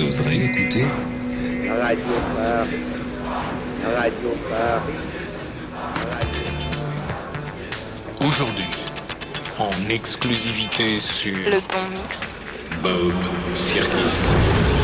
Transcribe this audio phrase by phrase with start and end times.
[0.00, 0.86] Vous oserez écouter
[1.68, 2.66] Radio Phare.
[3.98, 4.82] Radio Phare.
[8.26, 8.64] Aujourd'hui,
[9.58, 12.32] en exclusivité sur Le bon mix.
[12.82, 13.12] Bob
[13.54, 14.79] Circus.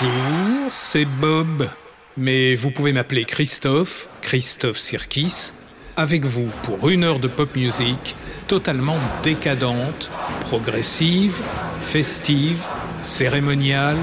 [0.00, 1.68] Bonjour, c'est Bob.
[2.16, 5.52] Mais vous pouvez m'appeler Christophe, Christophe Sirkis,
[5.96, 8.14] avec vous pour une heure de pop music
[8.46, 10.10] totalement décadente,
[10.40, 11.40] progressive,
[11.80, 12.64] festive,
[13.02, 13.98] cérémoniale,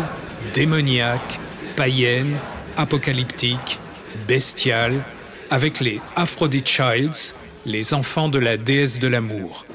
[0.54, 1.40] démoniaque,
[1.76, 2.38] païenne,
[2.78, 3.80] apocalyptique,
[4.28, 5.06] bestiale,
[5.50, 7.36] avec les Aphrodite Childs,
[7.66, 9.66] les enfants de la déesse de l'amour,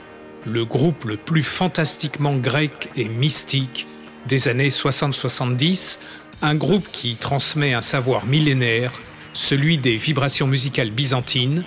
[0.44, 3.86] le groupe le plus fantastiquement grec et mystique
[4.26, 5.98] des années 60-70,
[6.42, 8.92] un groupe qui transmet un savoir millénaire,
[9.32, 11.64] celui des vibrations musicales byzantines,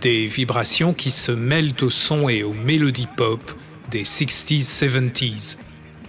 [0.00, 3.52] des vibrations qui se mêlent au son et aux mélodies pop
[3.90, 5.56] des 60s, 70s.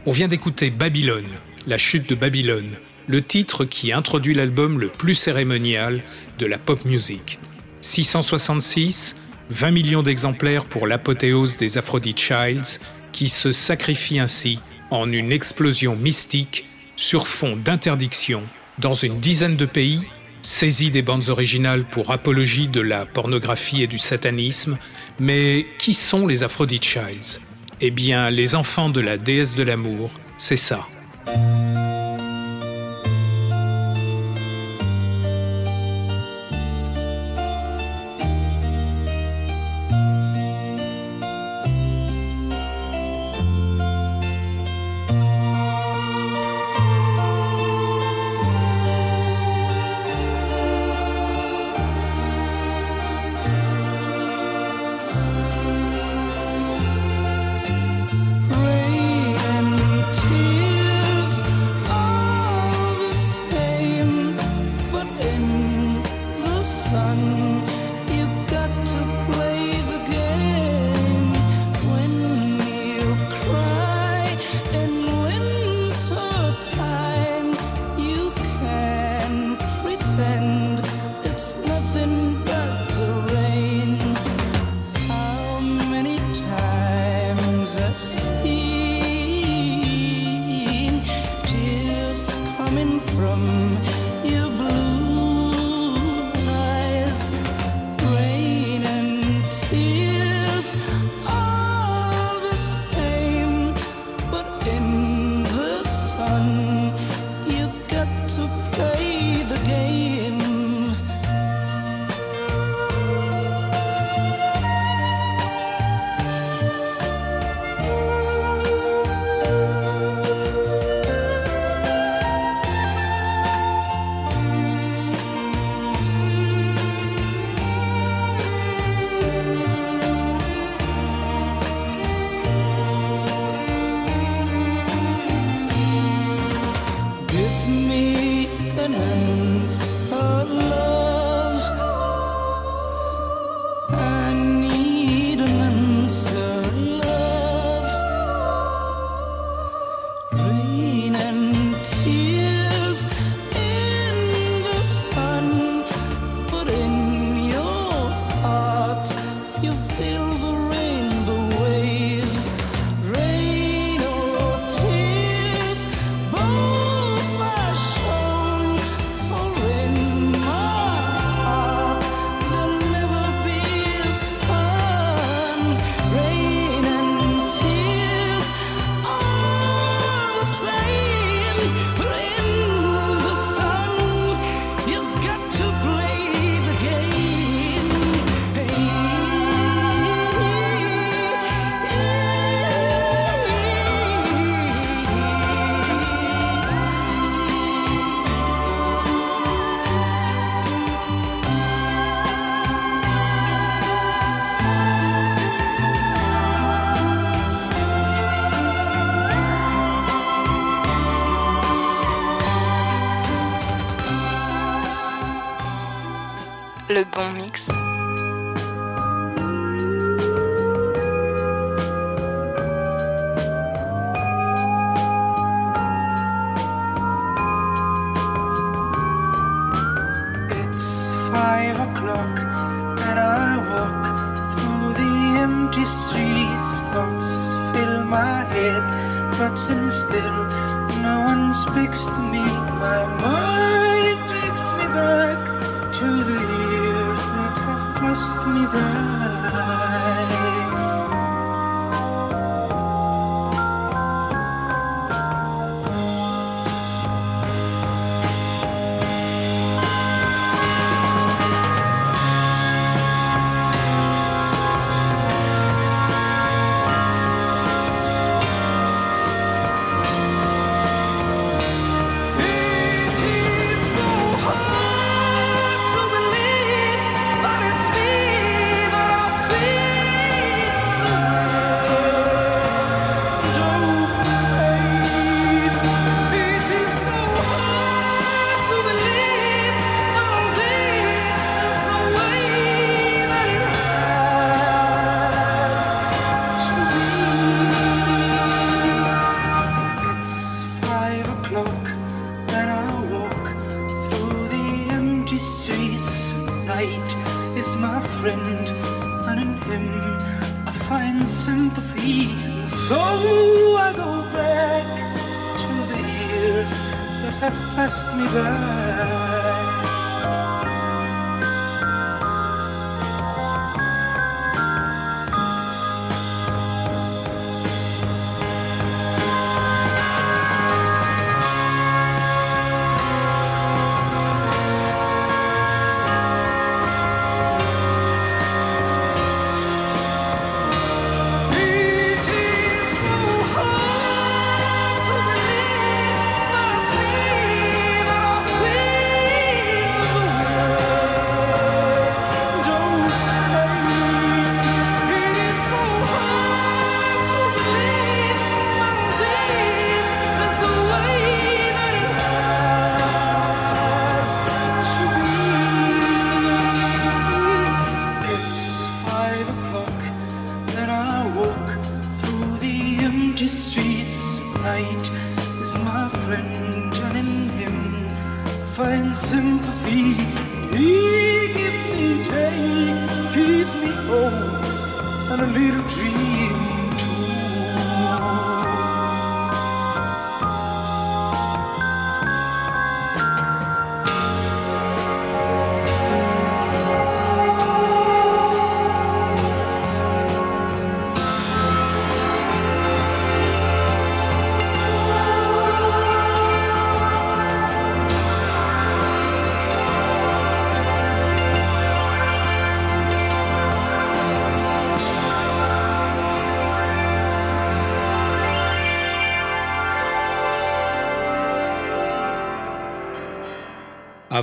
[0.05, 2.71] On vient d'écouter Babylone, la chute de Babylone,
[3.07, 6.03] le titre qui introduit l'album le plus cérémonial
[6.37, 7.39] de la pop music.
[7.81, 9.15] 666,
[9.49, 12.79] 20 millions d'exemplaires pour l'apothéose des Aphrodite Childs,
[13.11, 14.59] qui se sacrifient ainsi
[14.91, 18.43] en une explosion mystique sur fond d'interdiction
[18.77, 20.01] dans une dizaine de pays,
[20.41, 24.77] saisis des bandes originales pour apologie de la pornographie et du satanisme.
[25.19, 27.41] Mais qui sont les Aphrodite Childs?
[27.81, 30.87] Eh bien, les enfants de la déesse de l'amour, c'est ça.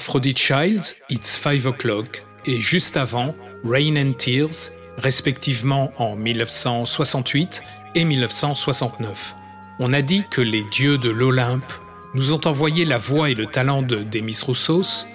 [0.06, 3.34] Aphrodite Childs, It's Five O'Clock, et juste avant,
[3.64, 7.60] Rain and Tears, respectivement en 1968
[7.96, 9.34] et 1969.
[9.80, 11.72] On a dit que les dieux de l'Olympe
[12.14, 15.08] nous ont envoyé la voix et le talent de Demis Roussos,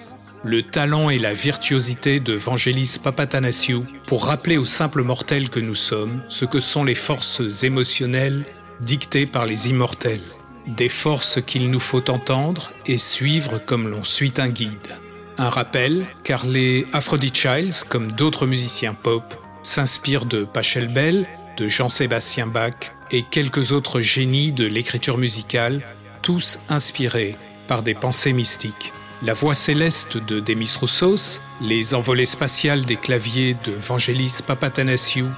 [0.44, 5.74] le talent et la virtuosité de Vangelis Papatanasiou pour rappeler aux simples mortels que nous
[5.74, 8.44] sommes ce que sont les forces émotionnelles
[8.82, 10.20] dictées par les immortels.
[10.66, 14.96] Des forces qu'il nous faut entendre et suivre comme l'on suit un guide.
[15.38, 21.26] Un rappel, car les Aphrodite Childs, comme d'autres musiciens pop, s'inspirent de Pachelbel,
[21.56, 25.82] de Jean-Sébastien Bach et quelques autres génies de l'écriture musicale,
[26.22, 28.92] tous inspirés par des pensées mystiques.
[29.22, 35.28] La voix céleste de Demis Roussos, les envolées spatiales des claviers de Vangelis Papatanasiou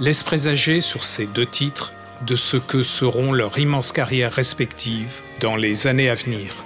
[0.00, 1.92] laissent présager sur ces deux titres
[2.26, 6.64] de ce que seront leurs immenses carrières respectives dans les années à venir.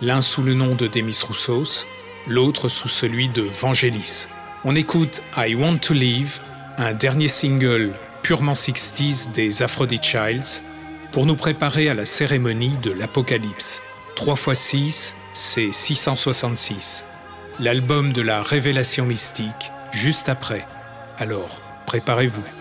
[0.00, 1.86] L'un sous le nom de Demis Roussos,
[2.26, 4.26] l'autre sous celui de Vangelis.
[4.64, 6.40] On écoute I Want to Live,
[6.76, 10.62] un dernier single purement 60s des Aphrodite Childs,
[11.12, 13.82] pour nous préparer à la cérémonie de l'Apocalypse.
[14.16, 17.04] 3 x 6, c'est 666.
[17.60, 20.66] L'album de la révélation mystique, juste après.
[21.18, 22.57] Alors, préparez-vous.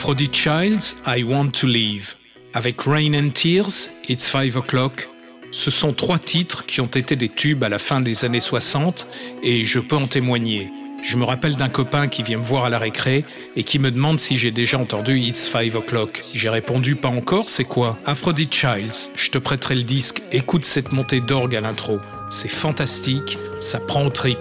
[0.00, 2.14] Aphrodite Childs, I Want to Live.
[2.54, 5.10] Avec Rain and Tears, It's Five O'Clock.
[5.50, 9.06] Ce sont trois titres qui ont été des tubes à la fin des années 60
[9.42, 10.70] et je peux en témoigner.
[11.02, 13.26] Je me rappelle d'un copain qui vient me voir à la récré
[13.56, 16.22] et qui me demande si j'ai déjà entendu It's Five O'Clock.
[16.32, 17.98] J'ai répondu pas encore, c'est quoi?
[18.06, 22.00] Aphrodite Childs, je te prêterai le disque, écoute cette montée d'orgue à l'intro.
[22.30, 24.38] C'est fantastique, ça prend au trip.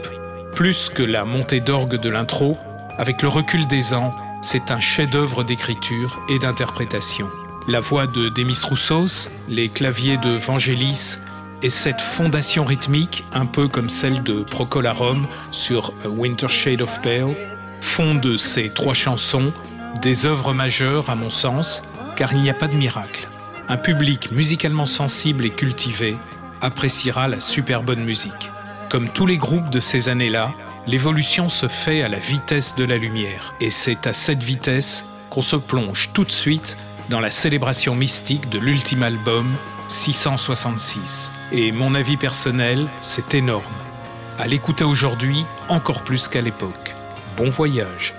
[0.55, 2.57] Plus que la montée d'orgue de l'intro,
[2.97, 7.29] avec le recul des ans, c'est un chef-d'œuvre d'écriture et d'interprétation.
[7.67, 11.17] La voix de Demis Roussos, les claviers de Vangelis
[11.61, 16.81] et cette fondation rythmique, un peu comme celle de Procol Harum sur A Winter Shade
[16.81, 17.35] of Pale,
[17.81, 19.53] font de ces trois chansons
[20.01, 21.83] des œuvres majeures à mon sens,
[22.15, 23.27] car il n'y a pas de miracle.
[23.67, 26.17] Un public musicalement sensible et cultivé
[26.61, 28.51] appréciera la super bonne musique.
[28.89, 30.53] Comme tous les groupes de ces années-là,
[30.89, 33.53] l'évolution se fait à la vitesse de la lumière.
[33.61, 36.77] Et c'est à cette vitesse qu'on se plonge tout de suite
[37.11, 39.55] dans la célébration mystique de l'ultime album
[39.87, 41.31] 666.
[41.51, 43.63] Et mon avis personnel, c'est énorme.
[44.39, 46.95] À l'écouter aujourd'hui, encore plus qu'à l'époque.
[47.37, 48.15] Bon voyage.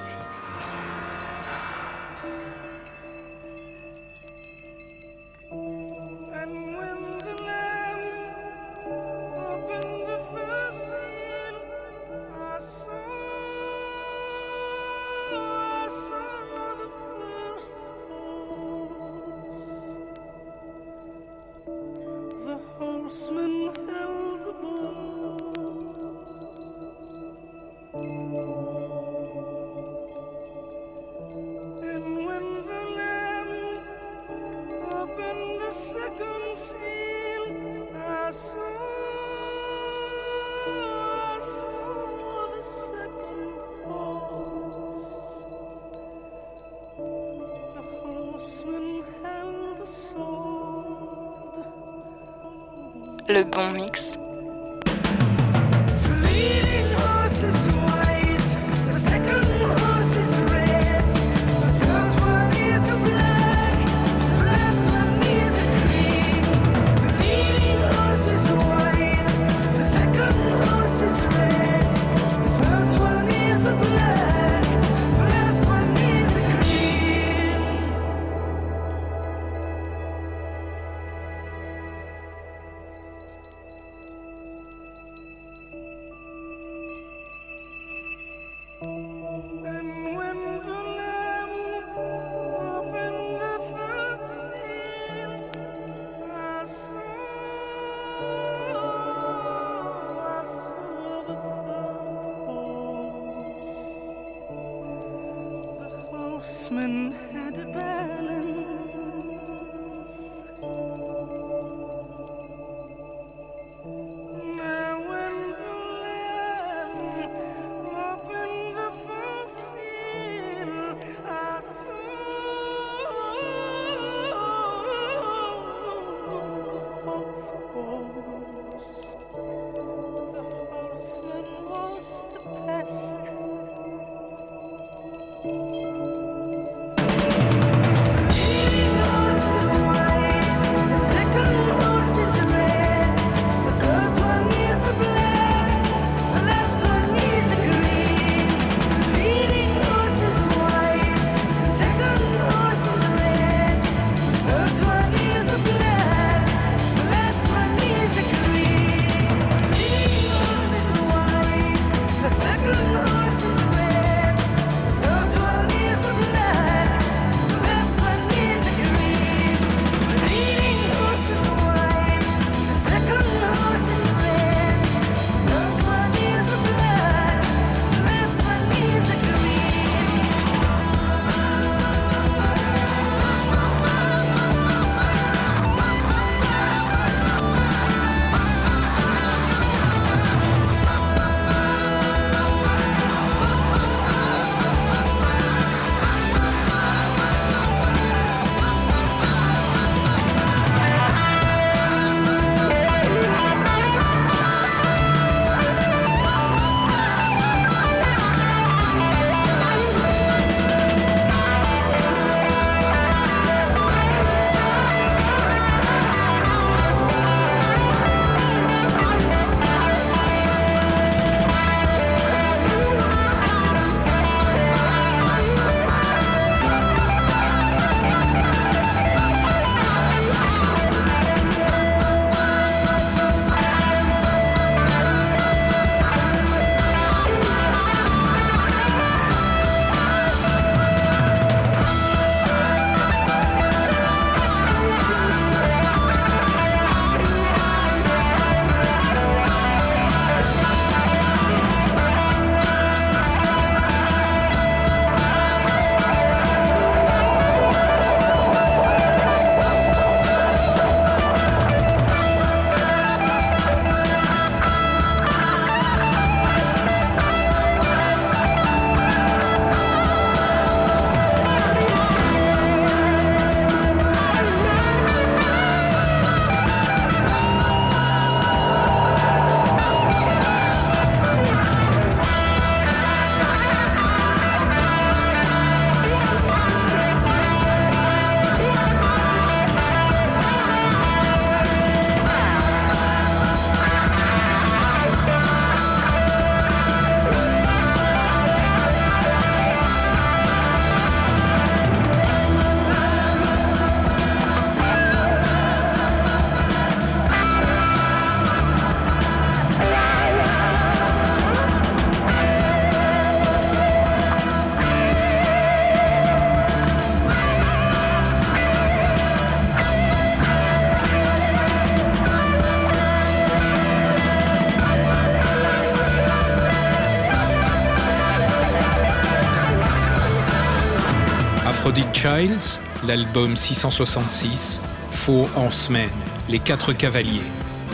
[331.91, 336.09] Aphrodite Childs, l'album 666, Faux en semaine,
[336.49, 337.43] les quatre cavaliers.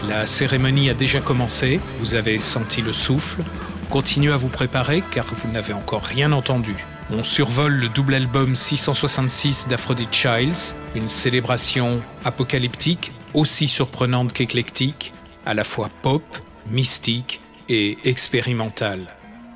[0.07, 3.43] La cérémonie a déjà commencé, vous avez senti le souffle.
[3.89, 6.75] Continuez à vous préparer car vous n'avez encore rien entendu.
[7.11, 15.15] On survole le double album 666 d'Aphrodite Childs, une célébration apocalyptique aussi surprenante qu'éclectique,
[15.47, 16.23] à la fois pop,
[16.71, 19.07] mystique et expérimentale.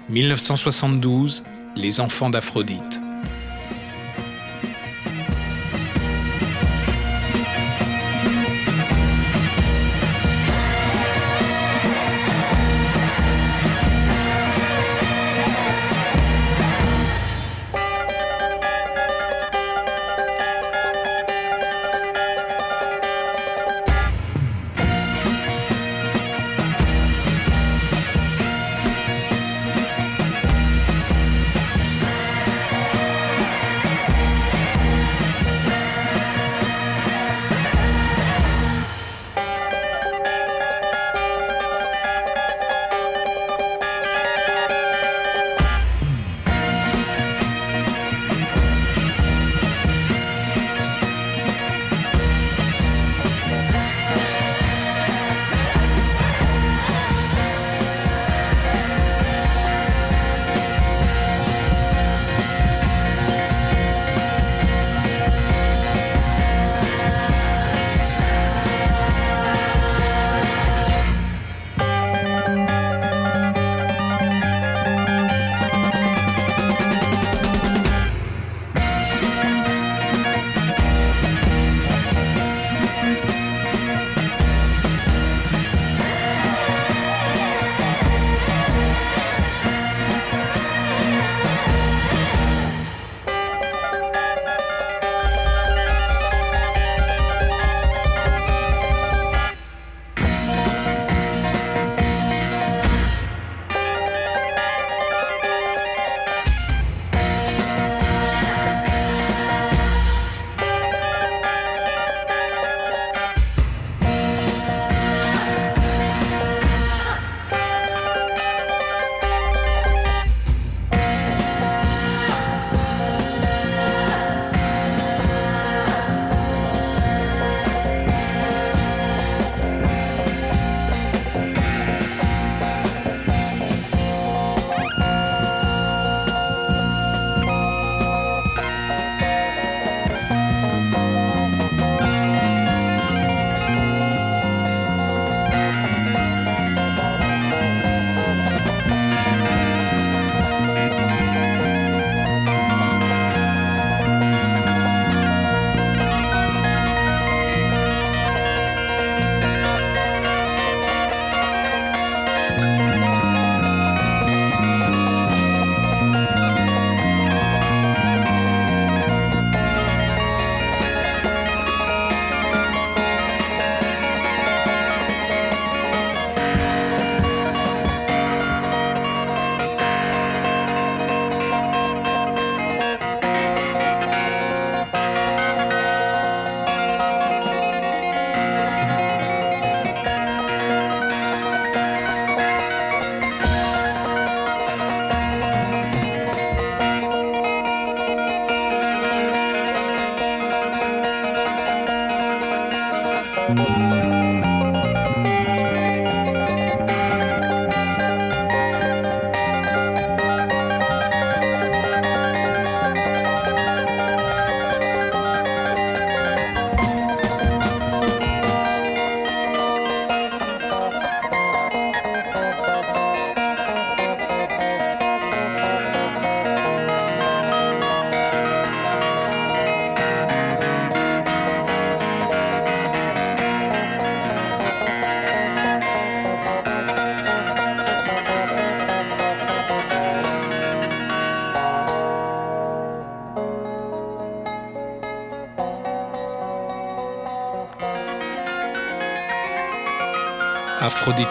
[0.09, 1.45] 1972,
[1.77, 3.01] Les enfants d'Aphrodite.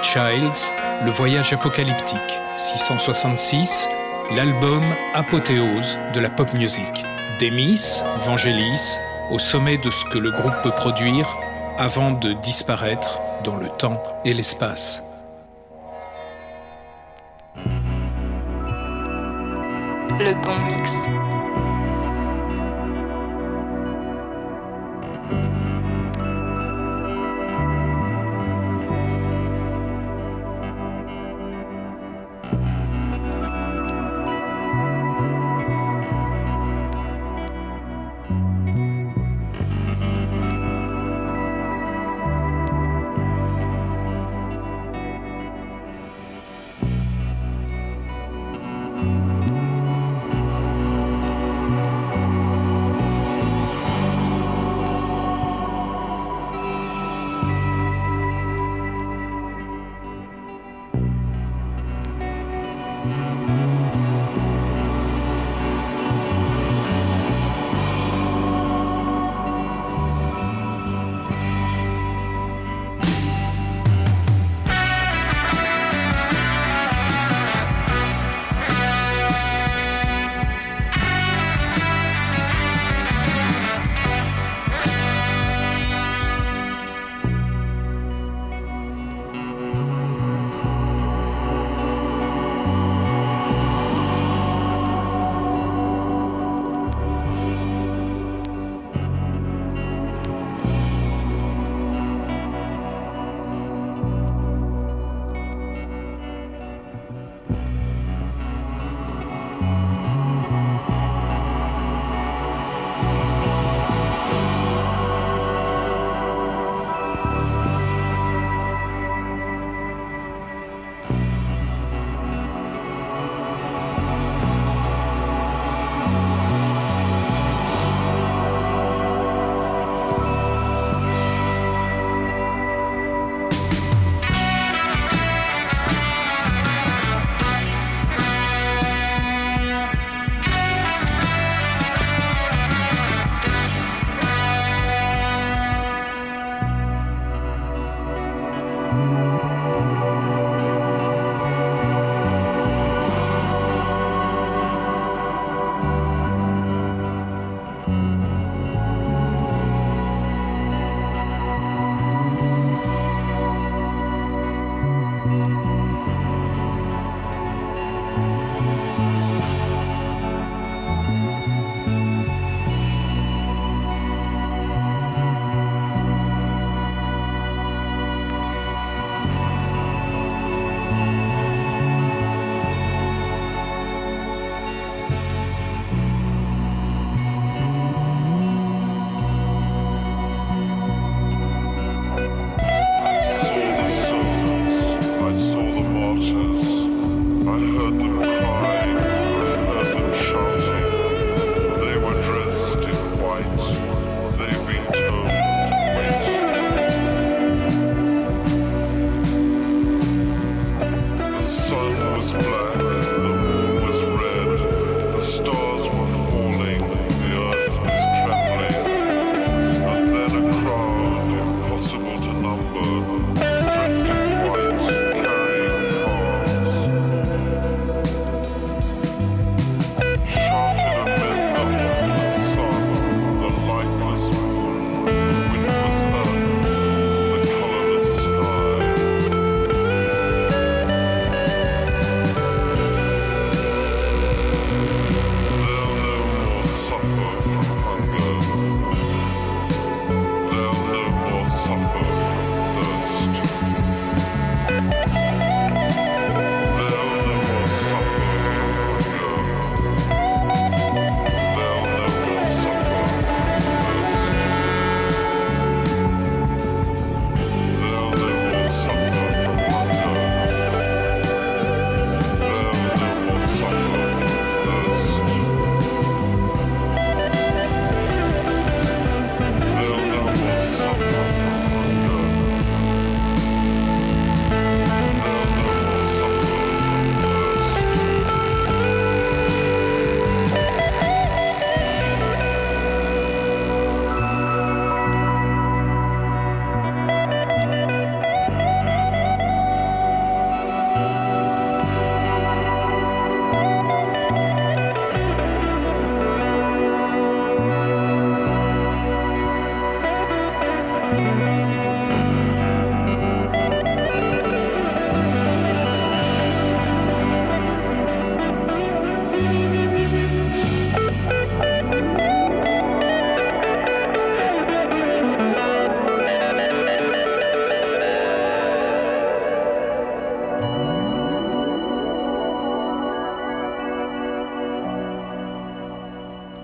[0.01, 0.73] Childs,
[1.05, 3.87] Le voyage apocalyptique, 666,
[4.35, 4.83] l'album
[5.13, 7.05] apothéose de la pop music.
[7.39, 8.97] Demis, Vangelis,
[9.31, 11.35] au sommet de ce que le groupe peut produire
[11.77, 15.03] avant de disparaître dans le temps et l'espace.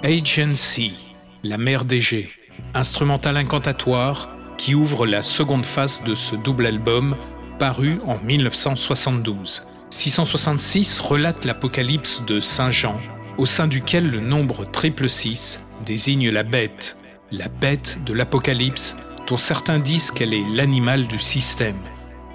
[0.06, 0.94] Agency,
[1.42, 2.30] la mère des G,
[2.76, 7.18] instrumental incantatoire qui ouvre la seconde phase de ce double album
[7.58, 9.64] paru en 1972.
[9.90, 13.02] 666 relate l'apocalypse de Saint Jean,
[13.40, 16.98] au sein duquel le nombre triple 6 désigne la bête,
[17.32, 21.82] la bête de l'apocalypse dont certains disent qu'elle est l'animal du système,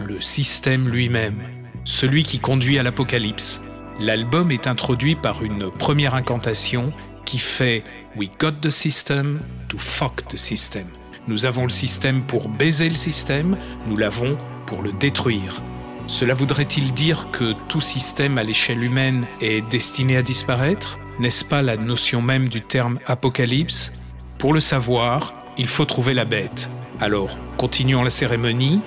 [0.01, 1.41] le système lui-même,
[1.85, 3.63] celui qui conduit à l'apocalypse.
[4.01, 6.93] L'album est introduit par une première incantation
[7.25, 7.85] qui fait
[8.17, 10.87] We got the system to fuck the system.
[11.29, 13.57] Nous avons le système pour baiser le système,
[13.87, 15.63] nous l'avons pour le détruire.
[16.07, 20.99] Cela voudrait-il dire que tout système à l'échelle humaine est destiné à disparaître?
[21.21, 23.93] N'est-ce pas la notion même du terme apocalypse?
[24.39, 26.69] Pour le savoir, il faut trouver la bête.
[27.01, 28.81] Alors, continuons la cérémonie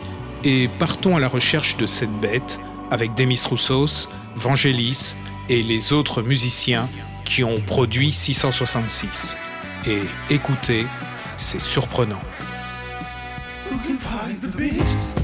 [0.43, 2.59] et partons à la recherche de cette bête
[2.91, 5.15] avec Demis Roussos, Vangelis
[5.47, 6.89] et les autres musiciens
[7.25, 9.37] qui ont produit 666.
[9.85, 10.85] Et écoutez,
[11.37, 12.21] c'est surprenant.
[13.71, 15.22] Who can find the beast?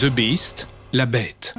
[0.00, 1.52] The Beast, La Bête.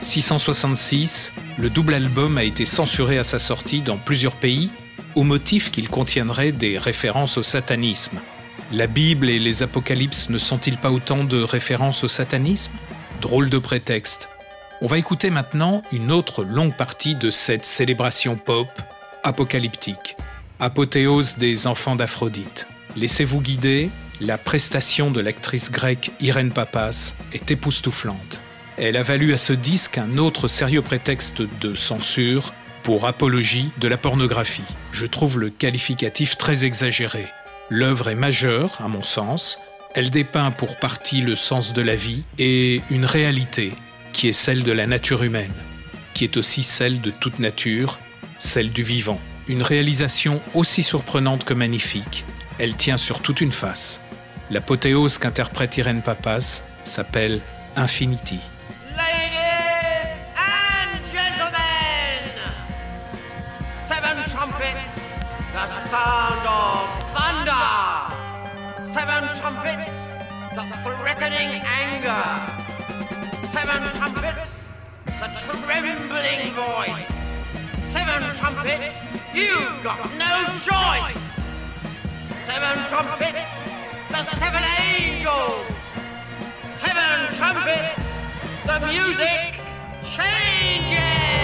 [0.00, 4.70] 666, le double album a été censuré à sa sortie dans plusieurs pays
[5.14, 8.18] au motif qu'il contiendrait des références au satanisme.
[8.72, 12.72] La Bible et les Apocalypses ne sont-ils pas autant de références au satanisme?
[13.20, 14.28] Drôle de prétexte.
[14.80, 18.66] On va écouter maintenant une autre longue partie de cette célébration pop
[19.22, 20.16] apocalyptique.
[20.58, 22.66] Apothéose des enfants d'Aphrodite.
[22.96, 23.88] Laissez-vous guider,
[24.20, 28.40] la prestation de l'actrice grecque Irène Papas est époustouflante.
[28.76, 33.88] Elle a valu à ce disque un autre sérieux prétexte de censure pour apologie de
[33.88, 34.62] la pornographie.
[34.92, 37.26] Je trouve le qualificatif très exagéré.
[37.70, 39.58] L'œuvre est majeure, à mon sens.
[39.94, 43.72] Elle dépeint pour partie le sens de la vie et une réalité
[44.12, 45.54] qui est celle de la nature humaine,
[46.12, 47.98] qui est aussi celle de toute nature,
[48.38, 49.20] celle du vivant.
[49.48, 52.24] Une réalisation aussi surprenante que magnifique.
[52.58, 54.00] Elle tient sur toute une face.
[54.50, 57.40] L'apothéose qu'interprète Irène Papas s'appelle
[57.76, 58.40] Infinity.
[58.94, 62.28] Ladies and gentlemen,
[63.72, 64.94] seven trumpets,
[65.54, 66.86] the sound of
[67.16, 67.66] thunder.
[68.92, 70.20] Seven trumpets,
[70.54, 72.24] the threatening anger.
[73.50, 74.74] Seven trumpets,
[75.06, 77.10] the trembling voice.
[77.82, 79.00] Seven trumpets,
[79.32, 81.16] you've got no choice.
[82.46, 83.63] Seven trumpets,
[84.22, 85.66] the seven angels.
[86.62, 88.26] Seven trumpets,
[88.64, 89.60] the music
[90.04, 91.43] changes!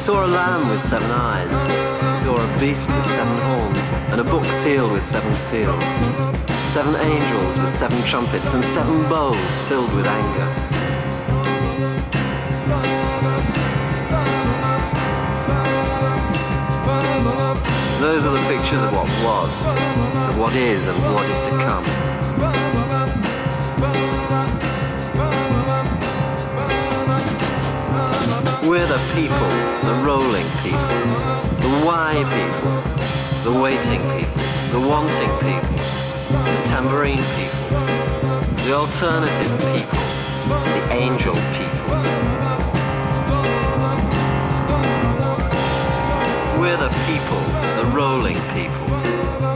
[0.00, 1.50] Saw a lamb with seven eyes.
[1.50, 5.84] We saw a beast with seven horns, and a book sealed with seven seals.
[6.72, 9.36] Seven angels with seven trumpets, and seven bowls
[9.68, 10.48] filled with anger.
[18.00, 19.52] Those are the pictures of what was,
[20.30, 22.09] of what is, and what is to come.
[28.62, 29.48] We're the people,
[29.88, 31.00] the rolling people,
[31.64, 32.70] the why people,
[33.42, 35.76] the waiting people, the wanting people,
[36.28, 37.68] the tambourine people,
[38.64, 39.98] the alternative people,
[40.76, 41.88] the angel people.
[46.60, 47.40] We're the people,
[47.80, 48.88] the rolling people,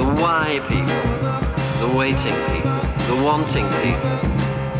[0.00, 2.80] the why people, the waiting people,
[3.14, 4.16] the wanting people,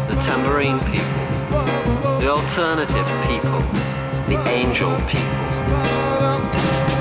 [0.09, 1.25] the tambourine people,
[2.21, 3.61] the alternative people,
[4.29, 6.94] the angel people.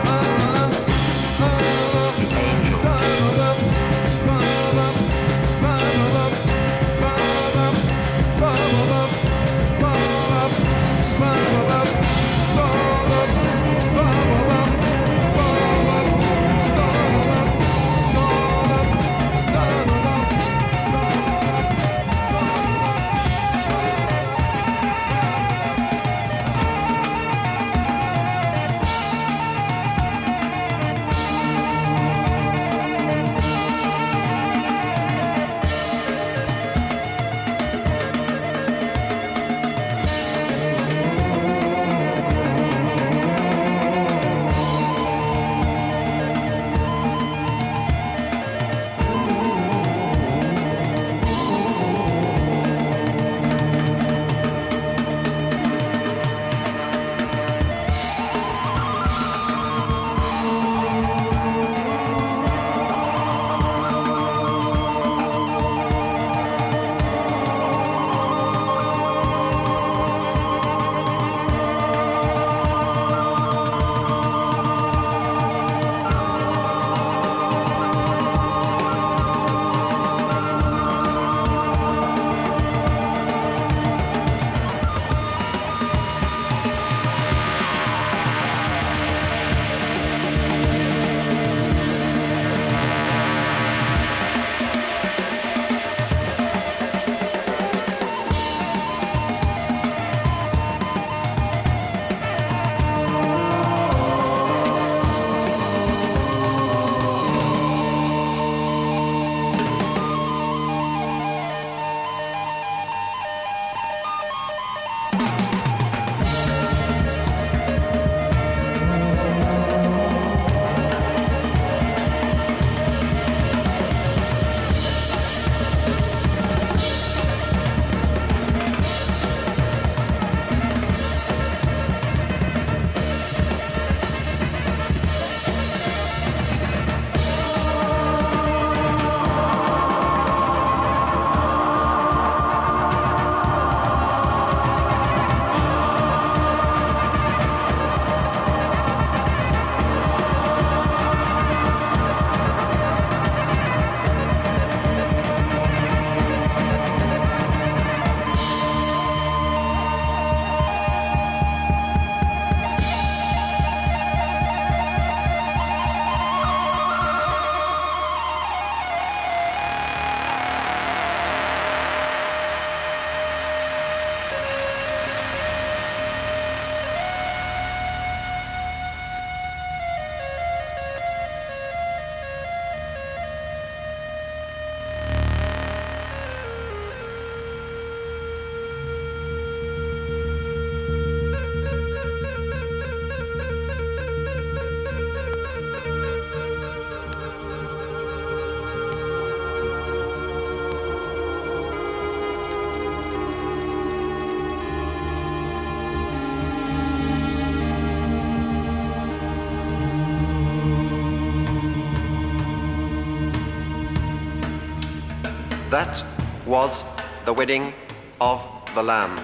[215.74, 216.04] That
[216.46, 216.84] was
[217.26, 217.74] the wedding
[218.22, 218.40] of
[218.76, 219.20] the Lamb.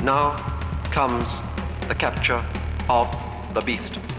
[0.00, 0.36] Now
[0.92, 1.40] comes
[1.88, 2.44] the capture
[3.54, 4.13] the beast.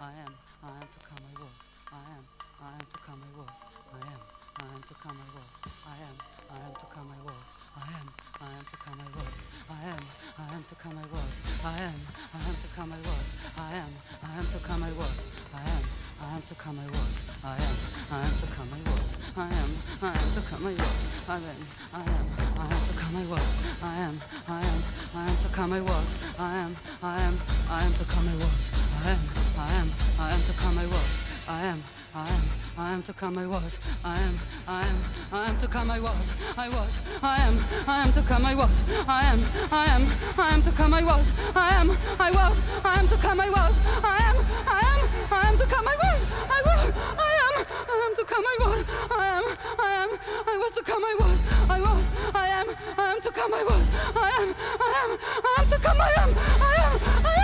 [0.00, 0.32] I am,
[0.64, 1.20] I am to come.
[1.20, 1.52] I was,
[1.92, 2.24] I am,
[2.56, 3.20] I am to come.
[3.20, 3.52] I was,
[3.92, 4.20] I am,
[4.56, 5.18] I am to come.
[5.20, 7.10] I was, I am, I am to come.
[7.12, 7.36] I was,
[7.68, 8.08] I am,
[8.40, 8.96] I am to come.
[8.96, 9.36] I was,
[9.68, 10.00] I am,
[10.40, 10.96] I am to come.
[10.96, 11.28] I was,
[11.60, 12.00] I am,
[12.32, 12.92] I am to come.
[12.92, 13.28] I was,
[13.58, 14.82] I am, I am to come.
[14.82, 15.20] I was,
[15.50, 15.84] I am,
[16.20, 16.78] I am to come.
[16.80, 17.76] I was, I am,
[18.10, 18.72] I am to come.
[18.72, 19.70] I was, I am,
[20.00, 20.76] I am to come.
[20.76, 21.08] I was,
[21.42, 22.26] I am, I am,
[22.56, 23.16] I am to come.
[23.16, 23.48] I was,
[23.82, 24.82] I am, I am,
[25.14, 25.72] I am to come.
[25.72, 27.38] I was, I am, I am,
[27.68, 28.28] I am to come.
[28.28, 28.70] I was,
[29.04, 30.78] I am, I am, I am to come.
[30.78, 31.82] I was, I am,
[32.14, 32.42] I am,
[32.78, 33.36] I am to come.
[33.36, 34.96] I was, I am, I am,
[35.32, 35.90] I am to come.
[35.90, 36.92] I was, I was,
[37.22, 37.54] I am,
[37.86, 38.46] I am to come.
[38.46, 39.40] I was, I am,
[39.70, 40.02] I am,
[40.38, 40.94] I am to come.
[40.94, 43.40] I was, I am, I was, I am to come.
[43.40, 44.36] I was, I am,
[44.66, 45.00] I am,
[45.30, 45.86] I am to come.
[45.86, 46.20] I was,
[46.56, 46.92] I was,
[47.28, 47.54] I am,
[47.92, 48.44] I am to come.
[48.52, 48.80] I was,
[49.10, 49.44] I am,
[49.78, 50.10] I am,
[50.48, 51.04] I was to come.
[51.04, 51.38] I was,
[51.68, 52.04] I was,
[52.34, 53.52] I am, I am to come.
[53.52, 53.84] I was,
[54.16, 54.48] I am,
[54.80, 55.10] I am,
[55.44, 56.00] I am to come.
[56.00, 56.30] I am,
[56.64, 56.94] I am,
[57.26, 57.39] I am,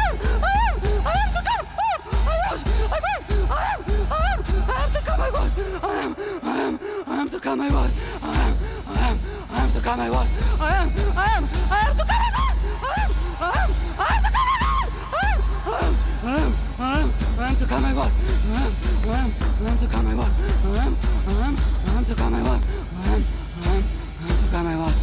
[5.57, 7.61] I am, I am, I am to come.
[7.63, 7.91] I was,
[8.23, 9.19] I am, I am,
[9.51, 10.01] I am to come.
[10.01, 10.29] I was,
[10.61, 12.21] I am, I am, I am to come.
[12.21, 14.49] I was, I am, I am, I am to come.
[14.53, 14.91] I was,
[15.67, 15.95] I am,
[16.25, 17.85] I am, I am, I am to come.
[17.85, 18.13] I was,
[18.47, 18.73] I am,
[19.07, 19.31] I am,
[19.63, 20.07] I am to come.
[20.07, 20.97] I was, I am,
[21.27, 22.35] I am, I am to come.
[22.35, 23.25] I was, I am,
[23.57, 23.85] I am,
[24.21, 24.67] I am to come.
[24.67, 24.96] I was,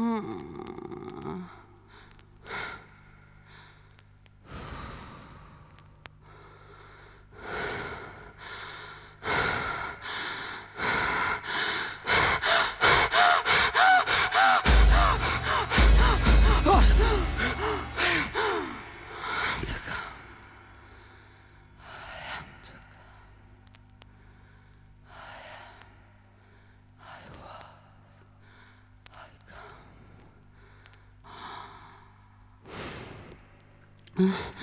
[0.00, 0.79] 嗯
[34.20, 34.59] Mm-hmm.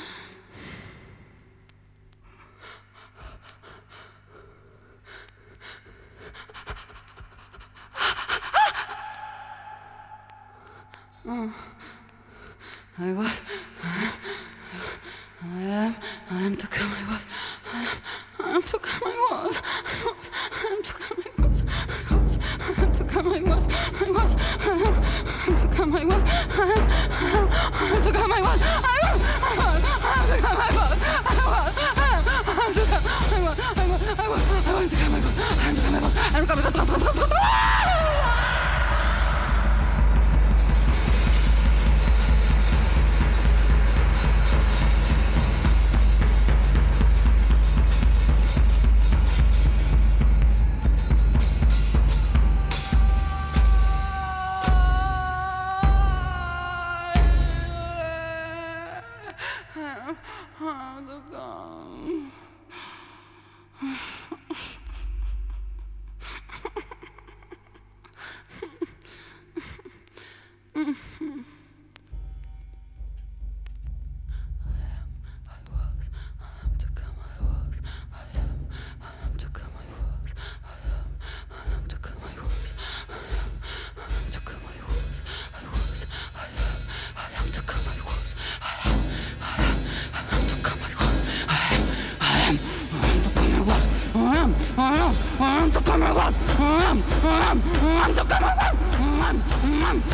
[96.18, 97.06] Commonwealth!
[97.24, 98.78] I'm the Commonwealth!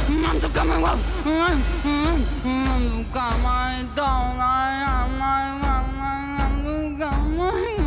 [0.10, 1.04] I'm the Commonwealth!
[3.14, 4.84] Come on, don't I?
[6.44, 7.83] I'm the Commonwealth!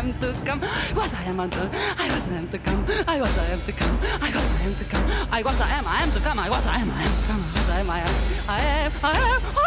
[0.00, 0.60] am to come.
[0.96, 1.70] Was I am to.
[1.98, 2.86] I was I am to come.
[3.06, 3.98] I was I am to come.
[4.20, 5.04] I was I am to come.
[5.30, 5.86] I was I am.
[5.86, 6.38] I am to come.
[6.38, 6.90] I was I am.
[6.90, 7.44] I am to come.
[7.44, 7.90] I was I am.
[7.90, 8.14] I am.
[8.48, 8.92] I am.
[9.02, 9.59] I am.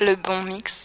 [0.00, 0.79] Le bon mix.